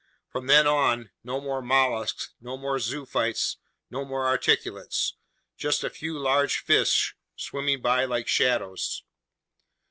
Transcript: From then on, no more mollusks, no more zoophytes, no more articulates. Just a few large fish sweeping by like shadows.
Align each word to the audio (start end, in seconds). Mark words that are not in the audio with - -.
From 0.31 0.47
then 0.47 0.65
on, 0.65 1.11
no 1.23 1.39
more 1.39 1.61
mollusks, 1.61 2.31
no 2.41 2.57
more 2.57 2.79
zoophytes, 2.79 3.57
no 3.91 4.03
more 4.03 4.25
articulates. 4.25 5.15
Just 5.59 5.83
a 5.83 5.91
few 5.91 6.17
large 6.17 6.57
fish 6.57 7.13
sweeping 7.37 7.83
by 7.83 8.05
like 8.05 8.27
shadows. 8.27 9.03